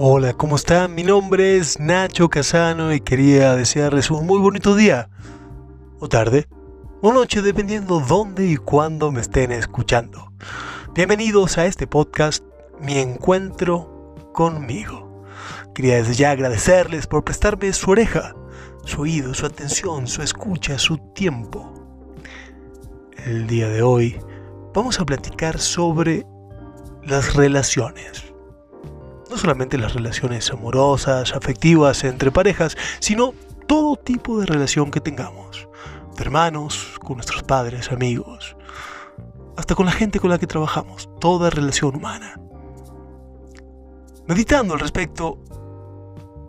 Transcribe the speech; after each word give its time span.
Hola, 0.00 0.32
¿cómo 0.32 0.54
están? 0.54 0.94
Mi 0.94 1.02
nombre 1.02 1.56
es 1.56 1.80
Nacho 1.80 2.30
Casano 2.30 2.94
y 2.94 3.00
quería 3.00 3.56
desearles 3.56 4.12
un 4.12 4.26
muy 4.26 4.38
bonito 4.38 4.76
día, 4.76 5.10
o 5.98 6.08
tarde, 6.08 6.46
o 7.02 7.12
noche, 7.12 7.42
dependiendo 7.42 7.98
dónde 7.98 8.46
y 8.46 8.58
cuándo 8.58 9.10
me 9.10 9.20
estén 9.20 9.50
escuchando. 9.50 10.32
Bienvenidos 10.94 11.58
a 11.58 11.66
este 11.66 11.88
podcast, 11.88 12.44
Mi 12.80 12.98
Encuentro 12.98 14.14
conmigo. 14.32 15.24
Quería 15.74 15.96
desde 15.96 16.14
ya 16.14 16.30
agradecerles 16.30 17.08
por 17.08 17.24
prestarme 17.24 17.72
su 17.72 17.90
oreja, 17.90 18.36
su 18.84 19.00
oído, 19.00 19.34
su 19.34 19.46
atención, 19.46 20.06
su 20.06 20.22
escucha, 20.22 20.78
su 20.78 20.98
tiempo. 21.12 21.74
El 23.26 23.48
día 23.48 23.68
de 23.68 23.82
hoy 23.82 24.16
vamos 24.72 25.00
a 25.00 25.04
platicar 25.04 25.58
sobre 25.58 26.24
las 27.02 27.34
relaciones 27.34 28.28
solamente 29.38 29.78
las 29.78 29.94
relaciones 29.94 30.50
amorosas, 30.50 31.32
afectivas 31.32 32.04
entre 32.04 32.30
parejas, 32.30 32.76
sino 33.00 33.32
todo 33.66 33.96
tipo 33.96 34.40
de 34.40 34.46
relación 34.46 34.90
que 34.90 35.00
tengamos. 35.00 35.68
De 36.16 36.22
hermanos, 36.22 36.98
con 37.00 37.16
nuestros 37.16 37.42
padres, 37.42 37.92
amigos, 37.92 38.56
hasta 39.56 39.74
con 39.74 39.86
la 39.86 39.92
gente 39.92 40.20
con 40.20 40.30
la 40.30 40.38
que 40.38 40.46
trabajamos, 40.46 41.08
toda 41.20 41.50
relación 41.50 41.96
humana. 41.96 42.40
Meditando 44.26 44.74
al 44.74 44.80
respecto, 44.80 45.38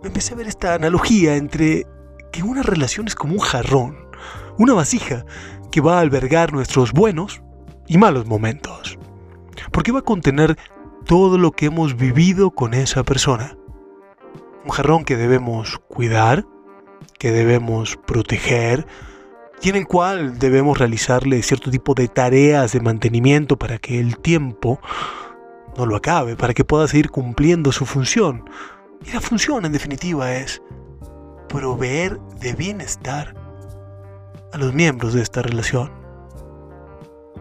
empecé 0.03 0.33
a 0.33 0.37
ver 0.37 0.47
esta 0.47 0.73
analogía 0.73 1.35
entre 1.35 1.85
que 2.31 2.43
una 2.43 2.61
relación 2.61 3.07
es 3.07 3.15
como 3.15 3.33
un 3.33 3.39
jarrón, 3.39 3.97
una 4.57 4.73
vasija 4.73 5.25
que 5.71 5.81
va 5.81 5.97
a 5.97 6.01
albergar 6.01 6.53
nuestros 6.53 6.91
buenos 6.91 7.41
y 7.87 7.97
malos 7.97 8.25
momentos. 8.25 8.97
Porque 9.71 9.91
va 9.91 9.99
a 9.99 10.03
contener 10.03 10.57
todo 11.09 11.39
lo 11.39 11.53
que 11.53 11.65
hemos 11.65 11.97
vivido 11.97 12.51
con 12.51 12.75
esa 12.75 13.03
persona. 13.03 13.57
Un 14.63 14.69
jarrón 14.69 15.05
que 15.05 15.17
debemos 15.17 15.79
cuidar, 15.87 16.45
que 17.17 17.31
debemos 17.31 17.97
proteger 18.05 18.85
y 19.63 19.69
en 19.69 19.75
el 19.75 19.87
cual 19.87 20.37
debemos 20.37 20.77
realizarle 20.77 21.41
cierto 21.41 21.71
tipo 21.71 21.95
de 21.95 22.09
tareas 22.09 22.73
de 22.73 22.81
mantenimiento 22.81 23.57
para 23.57 23.79
que 23.79 23.99
el 23.99 24.19
tiempo 24.19 24.79
no 25.75 25.87
lo 25.87 25.95
acabe, 25.95 26.35
para 26.35 26.53
que 26.53 26.63
pueda 26.63 26.87
seguir 26.87 27.09
cumpliendo 27.09 27.71
su 27.71 27.87
función. 27.87 28.47
Y 29.03 29.11
la 29.11 29.19
función 29.19 29.65
en 29.65 29.71
definitiva 29.71 30.35
es 30.35 30.61
proveer 31.47 32.19
de 32.39 32.53
bienestar 32.53 33.33
a 34.53 34.59
los 34.59 34.75
miembros 34.75 35.15
de 35.15 35.23
esta 35.23 35.41
relación. 35.41 35.91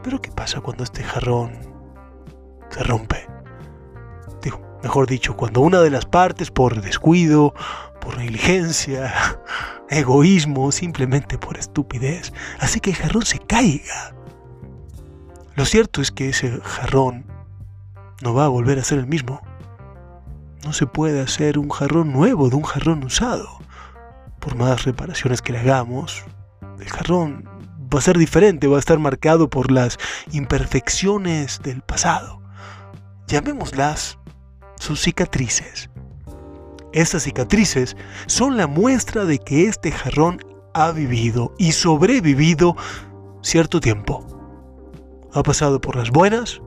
Pero 0.02 0.22
¿qué 0.22 0.30
pasa 0.30 0.62
cuando 0.62 0.84
este 0.84 1.04
jarrón 1.04 1.52
se 2.70 2.82
rompe? 2.82 3.37
Mejor 4.82 5.06
dicho, 5.06 5.36
cuando 5.36 5.60
una 5.60 5.80
de 5.80 5.90
las 5.90 6.06
partes 6.06 6.50
por 6.50 6.80
descuido, 6.80 7.54
por 8.00 8.18
negligencia, 8.18 9.12
egoísmo, 9.90 10.72
simplemente 10.72 11.38
por 11.38 11.58
estupidez, 11.58 12.32
hace 12.60 12.80
que 12.80 12.90
el 12.90 12.96
jarrón 12.96 13.24
se 13.24 13.38
caiga. 13.38 14.14
Lo 15.54 15.64
cierto 15.64 16.00
es 16.00 16.10
que 16.10 16.28
ese 16.28 16.60
jarrón 16.62 17.26
no 18.22 18.34
va 18.34 18.44
a 18.44 18.48
volver 18.48 18.78
a 18.78 18.84
ser 18.84 18.98
el 18.98 19.06
mismo. 19.06 19.40
No 20.64 20.72
se 20.72 20.86
puede 20.86 21.20
hacer 21.20 21.58
un 21.58 21.68
jarrón 21.68 22.12
nuevo 22.12 22.48
de 22.48 22.56
un 22.56 22.62
jarrón 22.62 23.04
usado. 23.04 23.48
Por 24.40 24.56
más 24.56 24.84
reparaciones 24.84 25.42
que 25.42 25.52
le 25.52 25.58
hagamos, 25.58 26.24
el 26.80 26.88
jarrón 26.88 27.48
va 27.92 27.98
a 27.98 28.02
ser 28.02 28.18
diferente, 28.18 28.66
va 28.66 28.76
a 28.76 28.80
estar 28.80 28.98
marcado 28.98 29.50
por 29.50 29.70
las 29.70 29.98
imperfecciones 30.30 31.60
del 31.62 31.82
pasado. 31.82 32.40
Llamémoslas 33.26 34.18
sus 34.78 35.00
cicatrices. 35.00 35.90
Estas 36.92 37.24
cicatrices 37.24 37.96
son 38.26 38.56
la 38.56 38.66
muestra 38.66 39.24
de 39.24 39.38
que 39.38 39.66
este 39.66 39.92
jarrón 39.92 40.40
ha 40.74 40.90
vivido 40.92 41.54
y 41.58 41.72
sobrevivido 41.72 42.76
cierto 43.42 43.80
tiempo. 43.80 44.26
Ha 45.32 45.42
pasado 45.42 45.80
por 45.80 45.96
las 45.96 46.10
buenas 46.10 46.60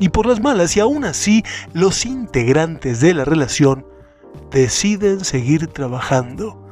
y 0.00 0.08
por 0.08 0.26
las 0.26 0.40
malas 0.40 0.76
y 0.76 0.80
aún 0.80 1.04
así 1.04 1.44
los 1.72 2.04
integrantes 2.04 3.00
de 3.00 3.14
la 3.14 3.24
relación 3.24 3.86
deciden 4.50 5.24
seguir 5.24 5.68
trabajando 5.68 6.66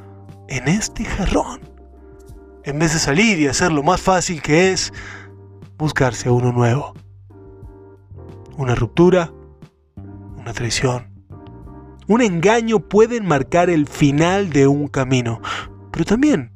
en 0.48 0.66
este 0.68 1.04
jarrón. 1.04 1.60
En 2.64 2.78
vez 2.78 2.92
de 2.92 2.98
salir 2.98 3.38
y 3.38 3.46
hacer 3.46 3.72
lo 3.72 3.82
más 3.82 4.00
fácil 4.00 4.42
que 4.42 4.72
es 4.72 4.92
buscarse 5.78 6.28
uno 6.28 6.52
nuevo. 6.52 6.92
Una 8.56 8.74
ruptura 8.74 9.32
una 10.40 10.52
traición. 10.52 11.08
Un 12.08 12.22
engaño 12.22 12.80
pueden 12.80 13.26
marcar 13.26 13.70
el 13.70 13.86
final 13.86 14.50
de 14.50 14.66
un 14.66 14.88
camino, 14.88 15.40
pero 15.92 16.04
también 16.04 16.52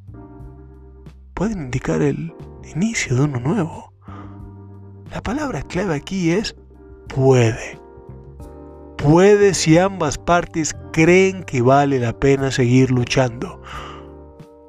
pueden 1.35 1.63
indicar 1.63 2.03
el 2.03 2.33
inicio 2.75 3.15
de 3.17 3.23
uno 3.23 3.41
nuevo. 3.41 3.93
La 5.13 5.23
palabra 5.23 5.63
clave 5.63 5.95
aquí 5.95 6.31
es 6.31 6.57
puede. 7.09 7.79
Puede 8.97 9.55
si 9.55 9.79
ambas 9.79 10.19
partes 10.19 10.75
creen 10.93 11.45
que 11.45 11.63
vale 11.63 12.01
la 12.01 12.19
pena 12.19 12.51
seguir 12.51 12.91
luchando. 12.91 13.63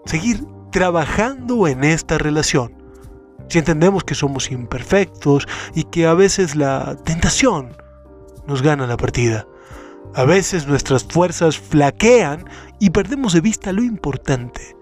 Seguir 0.06 0.46
trabajando 0.72 1.68
en 1.68 1.84
esta 1.84 2.18
relación. 2.18 2.74
Si 3.48 3.60
entendemos 3.60 4.04
que 4.04 4.14
somos 4.14 4.52
imperfectos 4.52 5.48
y 5.74 5.84
que 5.86 6.06
a 6.06 6.14
veces 6.14 6.56
la 6.56 6.98
tentación 7.06 7.76
nos 8.48 8.62
gana 8.62 8.88
la 8.88 8.98
partida. 8.98 9.48
A 10.14 10.24
veces 10.24 10.68
nuestras 10.68 11.04
fuerzas 11.04 11.58
flaquean 11.58 12.46
y 12.80 12.92
perdemos 12.92 13.34
de 13.34 13.42
vista 13.42 13.72
lo 13.72 13.84
importante. 13.84 14.76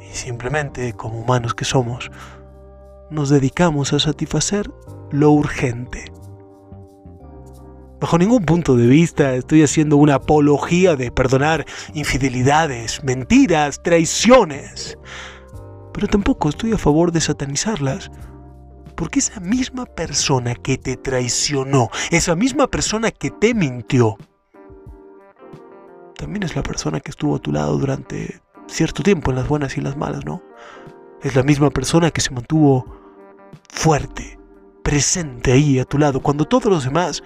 Y 0.00 0.14
simplemente, 0.14 0.92
como 0.94 1.20
humanos 1.20 1.54
que 1.54 1.64
somos, 1.64 2.10
nos 3.10 3.28
dedicamos 3.28 3.92
a 3.92 3.98
satisfacer 3.98 4.70
lo 5.10 5.30
urgente. 5.30 6.04
Bajo 8.00 8.18
ningún 8.18 8.44
punto 8.44 8.76
de 8.76 8.86
vista 8.86 9.34
estoy 9.34 9.62
haciendo 9.62 9.96
una 9.96 10.16
apología 10.16 10.96
de 10.96 11.10
perdonar 11.10 11.64
infidelidades, 11.94 13.02
mentiras, 13.02 13.82
traiciones. 13.82 14.98
Pero 15.92 16.08
tampoco 16.08 16.48
estoy 16.48 16.72
a 16.72 16.78
favor 16.78 17.12
de 17.12 17.20
satanizarlas 17.20 18.10
porque 18.96 19.18
esa 19.18 19.40
misma 19.40 19.86
persona 19.86 20.54
que 20.54 20.78
te 20.78 20.96
traicionó, 20.96 21.90
esa 22.10 22.34
misma 22.34 22.66
persona 22.68 23.10
que 23.10 23.30
te 23.30 23.54
mintió, 23.54 24.16
también 26.16 26.44
es 26.44 26.56
la 26.56 26.62
persona 26.62 27.00
que 27.00 27.10
estuvo 27.10 27.36
a 27.36 27.38
tu 27.38 27.52
lado 27.52 27.76
durante 27.76 28.40
cierto 28.66 29.02
tiempo 29.02 29.30
en 29.30 29.36
las 29.36 29.48
buenas 29.48 29.76
y 29.76 29.80
en 29.80 29.84
las 29.84 29.96
malas, 29.96 30.24
¿no? 30.24 30.42
Es 31.22 31.34
la 31.34 31.42
misma 31.42 31.70
persona 31.70 32.10
que 32.10 32.20
se 32.20 32.30
mantuvo 32.30 32.84
fuerte, 33.68 34.38
presente 34.82 35.52
ahí 35.52 35.78
a 35.78 35.84
tu 35.84 35.98
lado, 35.98 36.20
cuando 36.20 36.44
todos 36.44 36.66
los 36.66 36.84
demás 36.84 37.22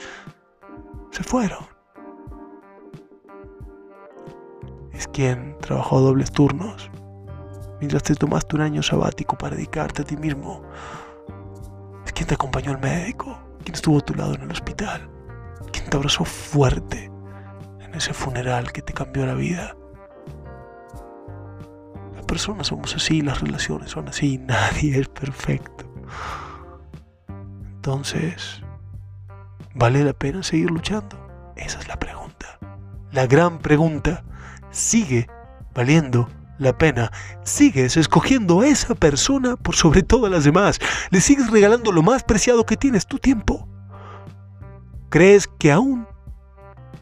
se 1.10 1.22
fueron. 1.22 1.66
Es 4.92 5.06
quien 5.08 5.56
trabajó 5.60 6.00
dobles 6.00 6.32
turnos, 6.32 6.90
mientras 7.78 8.02
te 8.02 8.14
tomaste 8.14 8.56
un 8.56 8.62
año 8.62 8.82
sabático 8.82 9.36
para 9.36 9.54
dedicarte 9.54 10.02
a 10.02 10.04
ti 10.04 10.16
mismo 10.16 10.62
¿Quién 12.18 12.26
te 12.26 12.34
acompañó 12.34 12.72
al 12.72 12.80
médico? 12.80 13.38
¿Quién 13.62 13.76
estuvo 13.76 13.98
a 13.98 14.00
tu 14.00 14.12
lado 14.12 14.34
en 14.34 14.42
el 14.42 14.50
hospital? 14.50 15.08
¿Quién 15.70 15.88
te 15.88 15.96
abrazó 15.96 16.24
fuerte 16.24 17.12
en 17.78 17.94
ese 17.94 18.12
funeral 18.12 18.72
que 18.72 18.82
te 18.82 18.92
cambió 18.92 19.24
la 19.24 19.34
vida? 19.34 19.76
Las 22.16 22.24
personas 22.26 22.66
somos 22.66 22.96
así, 22.96 23.22
las 23.22 23.40
relaciones 23.40 23.90
son 23.90 24.08
así, 24.08 24.36
nadie 24.48 24.98
es 24.98 25.08
perfecto. 25.08 25.84
Entonces, 27.76 28.62
¿vale 29.76 30.02
la 30.02 30.12
pena 30.12 30.42
seguir 30.42 30.72
luchando? 30.72 31.54
Esa 31.54 31.78
es 31.78 31.86
la 31.86 32.00
pregunta. 32.00 32.58
La 33.12 33.28
gran 33.28 33.60
pregunta, 33.60 34.24
¿sigue 34.72 35.28
valiendo 35.72 36.28
la 36.58 36.76
pena. 36.76 37.10
Sigues 37.44 37.96
escogiendo 37.96 38.60
a 38.60 38.66
esa 38.66 38.94
persona 38.94 39.56
por 39.56 39.76
sobre 39.76 40.02
todas 40.02 40.30
las 40.30 40.44
demás. 40.44 40.78
Le 41.10 41.20
sigues 41.20 41.50
regalando 41.50 41.92
lo 41.92 42.02
más 42.02 42.22
preciado 42.24 42.66
que 42.66 42.76
tienes, 42.76 43.06
tu 43.06 43.18
tiempo. 43.18 43.68
¿Crees 45.08 45.46
que 45.46 45.72
aún 45.72 46.06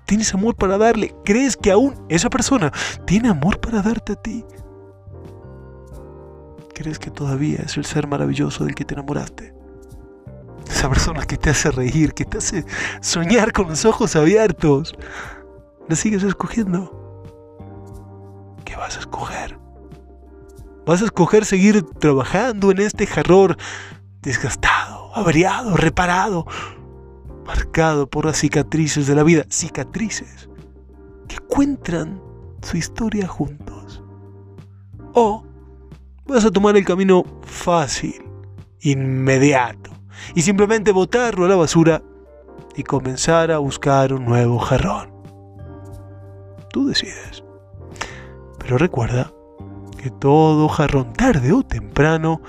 tienes 0.04 0.32
amor 0.32 0.54
para 0.54 0.78
darle? 0.78 1.14
¿Crees 1.24 1.56
que 1.56 1.72
aún 1.72 1.94
esa 2.08 2.30
persona 2.30 2.72
tiene 3.06 3.28
amor 3.28 3.58
para 3.60 3.82
darte 3.82 4.12
a 4.12 4.16
ti? 4.16 4.44
¿Crees 6.74 6.98
que 6.98 7.10
todavía 7.10 7.60
es 7.64 7.76
el 7.76 7.84
ser 7.84 8.06
maravilloso 8.06 8.64
del 8.64 8.74
que 8.74 8.84
te 8.84 8.94
enamoraste? 8.94 9.54
Esa 10.70 10.88
persona 10.88 11.24
que 11.24 11.36
te 11.36 11.50
hace 11.50 11.70
reír, 11.70 12.12
que 12.12 12.24
te 12.24 12.38
hace 12.38 12.64
soñar 13.00 13.52
con 13.52 13.68
los 13.68 13.84
ojos 13.84 14.14
abiertos. 14.14 14.94
¿La 15.88 15.96
sigues 15.96 16.22
escogiendo? 16.22 17.05
Vas 18.76 18.96
a 18.96 19.00
escoger? 19.00 19.58
¿Vas 20.86 21.02
a 21.02 21.06
escoger 21.06 21.44
seguir 21.44 21.82
trabajando 21.82 22.70
en 22.70 22.80
este 22.80 23.06
jarrón 23.06 23.56
desgastado, 24.22 25.14
averiado, 25.16 25.76
reparado, 25.76 26.46
marcado 27.44 28.08
por 28.08 28.26
las 28.26 28.38
cicatrices 28.38 29.06
de 29.06 29.14
la 29.14 29.24
vida? 29.24 29.44
Cicatrices 29.50 30.48
que 31.26 31.38
cuentan 31.38 32.22
su 32.62 32.76
historia 32.76 33.26
juntos. 33.26 34.02
O 35.12 35.44
vas 36.26 36.44
a 36.44 36.50
tomar 36.50 36.76
el 36.76 36.84
camino 36.84 37.24
fácil, 37.42 38.22
inmediato, 38.80 39.90
y 40.34 40.42
simplemente 40.42 40.92
botarlo 40.92 41.46
a 41.46 41.48
la 41.48 41.56
basura 41.56 42.02
y 42.76 42.82
comenzar 42.82 43.50
a 43.50 43.58
buscar 43.58 44.12
un 44.12 44.24
nuevo 44.24 44.58
jarrón. 44.58 45.10
Tú 46.70 46.86
decides. 46.86 47.42
Pero 48.66 48.78
recuerda 48.78 49.32
que 50.02 50.10
todo 50.10 50.68
jarrón 50.68 51.12
tarde 51.12 51.52
o 51.52 51.62
temprano 51.62 52.40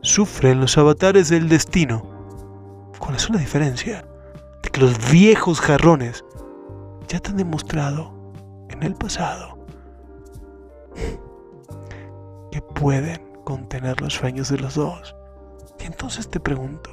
sufre 0.00 0.52
en 0.52 0.60
los 0.62 0.78
avatares 0.78 1.28
del 1.28 1.50
destino. 1.50 2.02
Con 2.98 3.12
la 3.12 3.18
sola 3.18 3.38
diferencia 3.38 4.02
de 4.62 4.70
que 4.70 4.80
los 4.80 5.10
viejos 5.10 5.60
jarrones 5.60 6.24
ya 7.08 7.20
te 7.20 7.28
han 7.28 7.36
demostrado 7.36 8.10
en 8.70 8.84
el 8.84 8.94
pasado 8.94 9.58
que 12.50 12.62
pueden 12.62 13.20
contener 13.44 14.00
los 14.00 14.14
sueños 14.14 14.48
de 14.48 14.56
los 14.56 14.76
dos. 14.76 15.14
Y 15.78 15.84
entonces 15.84 16.30
te 16.30 16.40
pregunto, 16.40 16.90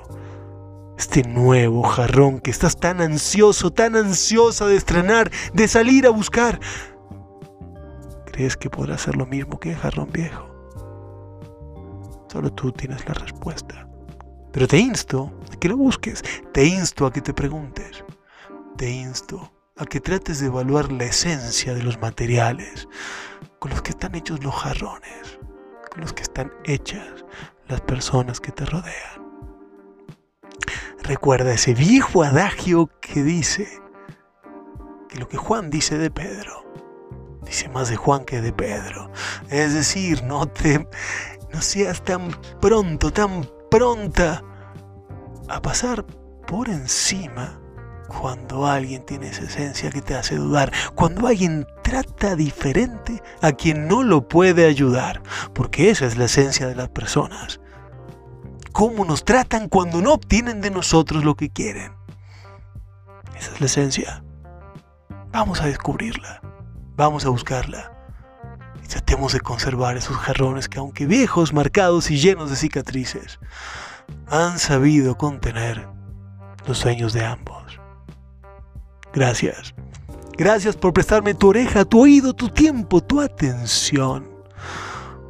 este 0.98 1.24
nuevo 1.24 1.84
jarrón 1.84 2.42
que 2.42 2.52
estás 2.52 2.76
tan 2.76 3.00
ansioso, 3.00 3.72
tan 3.72 3.96
ansiosa 3.96 4.66
de 4.66 4.76
estrenar, 4.76 5.32
de 5.54 5.70
salir 5.70 6.06
a 6.06 6.10
buscar, 6.10 6.60
¿crees 8.34 8.58
que 8.58 8.70
podrá 8.70 8.98
ser 8.98 9.16
lo 9.16 9.28
mismo 9.28 9.60
que 9.60 9.72
el 9.72 9.78
jarrón 9.78 10.12
viejo? 10.12 10.50
Solo 12.30 12.52
tú 12.52 12.72
tienes 12.72 13.08
la 13.08 13.14
respuesta. 13.14 13.88
Pero 14.52 14.68
te 14.68 14.80
insto 14.80 15.32
a 15.54 15.56
que 15.58 15.70
lo 15.70 15.78
busques, 15.78 16.24
te 16.52 16.66
insto 16.66 17.06
a 17.06 17.14
que 17.14 17.22
te 17.22 17.34
preguntes, 17.34 18.04
te 18.76 18.90
insto 18.90 19.52
a 19.78 19.86
que 19.86 20.00
trates 20.00 20.40
de 20.40 20.48
evaluar 20.48 20.92
la 20.92 21.06
esencia 21.06 21.74
de 21.76 21.84
los 21.84 22.02
materiales 22.02 22.88
con 23.60 23.72
los 23.72 23.82
que 23.84 23.92
están 23.92 24.16
hechos 24.16 24.44
los 24.44 24.54
jarrones, 24.56 25.40
con 25.92 26.02
los 26.02 26.12
que 26.12 26.24
están 26.24 26.52
hechas 26.66 27.24
las 27.68 27.82
personas 27.82 28.40
que 28.40 28.52
te 28.52 28.66
rodean. 28.66 29.24
Recuerda 31.04 31.54
ese 31.54 31.74
viejo 31.76 32.24
adagio 32.24 32.90
que 33.00 33.24
dice 33.24 33.68
que 35.08 35.20
lo 35.20 35.28
que 35.28 35.38
Juan 35.38 35.70
dice 35.70 35.98
de 35.98 36.10
Pedro, 36.10 36.64
dice 37.54 37.70
más 37.70 37.90
de 37.90 37.98
Juan 37.98 38.26
que 38.26 38.42
de 38.42 38.52
Pedro. 38.52 39.12
Es 39.52 39.76
decir, 39.76 40.24
no 40.24 40.48
te 40.48 40.88
no 41.54 41.62
seas 41.62 42.04
tan 42.04 42.32
pronto, 42.60 43.14
tan 43.14 43.48
pronta 43.70 44.44
a 45.48 45.62
pasar 45.62 46.04
por 46.48 46.68
encima 46.68 47.60
cuando 48.08 48.66
alguien 48.66 49.06
tiene 49.06 49.28
esa 49.28 49.44
esencia 49.44 49.92
que 49.92 50.02
te 50.02 50.16
hace 50.16 50.36
dudar, 50.36 50.74
cuando 50.96 51.28
alguien 51.28 51.68
trata 51.84 52.36
diferente 52.36 53.22
a 53.44 53.52
quien 53.52 53.88
no 53.88 54.02
lo 54.02 54.28
puede 54.28 54.66
ayudar, 54.66 55.22
porque 55.54 55.92
esa 55.92 56.08
es 56.08 56.18
la 56.18 56.26
esencia 56.26 56.66
de 56.68 56.76
las 56.76 56.90
personas. 56.90 57.60
Cómo 58.72 59.06
nos 59.06 59.26
tratan 59.26 59.70
cuando 59.70 60.02
no 60.02 60.14
obtienen 60.14 60.60
de 60.60 60.72
nosotros 60.72 61.24
lo 61.24 61.36
que 61.36 61.52
quieren. 61.52 61.94
Esa 63.38 63.52
es 63.54 63.60
la 63.60 63.68
esencia. 63.68 64.24
Vamos 65.32 65.62
a 65.62 65.68
descubrirla, 65.68 66.42
vamos 66.96 67.26
a 67.26 67.30
buscarla 67.30 67.92
y 68.84 68.88
tratemos 68.88 69.34
de 69.34 69.42
conservar 69.42 69.98
esos 69.98 70.18
jarrones 70.18 70.68
que 70.68 70.80
aunque 70.80 71.06
viejos, 71.06 71.54
marcados 71.54 72.12
y 72.12 72.18
llenos 72.18 72.50
de 72.50 72.56
cicatrices, 72.56 73.40
han 74.28 74.60
sabido 74.60 75.18
contener 75.18 75.88
los 76.68 76.78
sueños 76.78 77.14
de 77.14 77.26
ambos. 77.26 77.80
Gracias. 79.14 79.74
Gracias 80.36 80.76
por 80.76 80.94
prestarme 80.94 81.36
tu 81.36 81.50
oreja, 81.50 81.86
tu 81.86 82.02
oído, 82.02 82.34
tu 82.34 82.50
tiempo, 82.50 83.02
tu 83.02 83.22
atención 83.22 84.28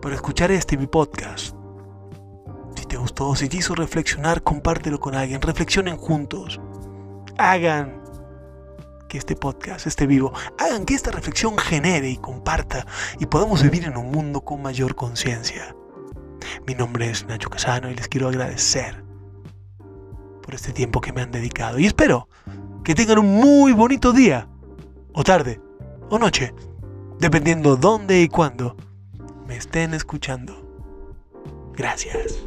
para 0.01 0.15
escuchar 0.15 0.51
este 0.51 0.77
mi 0.77 0.88
podcast. 0.88 1.56
Si 2.75 2.86
te 2.86 2.98
gustó, 2.98 3.36
si 3.36 3.50
te 3.50 3.57
hizo 3.57 3.75
reflexionar, 3.75 4.44
compártelo 4.44 5.00
con 5.00 5.15
alguien. 5.15 5.42
Reflexionen 5.42 5.98
juntos. 5.98 6.60
Hagan 7.38 8.02
que 9.13 9.19
este 9.19 9.36
podcast 9.36 9.86
esté 9.86 10.07
vivo. 10.07 10.33
Hagan 10.57 10.86
que 10.86 10.95
esta 10.95 11.12
reflexión 11.12 11.56
genere 11.56 12.10
y 12.10 12.18
comparta 12.18 12.88
y 13.19 13.27
podamos 13.27 13.62
vivir 13.62 13.83
en 13.83 13.95
un 13.95 14.10
mundo 14.10 14.42
con 14.42 14.60
mayor 14.60 14.95
conciencia. 14.95 15.75
Mi 16.65 16.74
nombre 16.74 17.12
es 17.12 17.24
Nacho 17.27 17.51
Casano 17.51 17.92
y 17.92 17.95
les 17.95 18.07
quiero 18.07 18.27
agradecer 18.27 19.04
por 20.42 20.56
este 20.56 20.74
tiempo 20.74 21.00
que 21.00 21.13
me 21.13 21.21
han 21.21 21.30
dedicado. 21.30 21.77
Y 21.77 21.86
espero 21.86 22.27
que 22.83 22.95
tengan 22.95 23.19
un 23.19 23.36
muy 23.36 23.71
bonito 23.71 24.13
día, 24.13 24.50
o 25.13 25.24
tarde, 25.24 25.62
o 26.10 26.18
noche, 26.18 26.56
dependiendo 27.19 27.75
dónde 27.75 28.19
y 28.19 28.27
cuándo 28.27 28.75
me 29.45 29.57
estén 29.57 29.94
escuchando. 29.94 30.60
Gracias. 31.75 32.44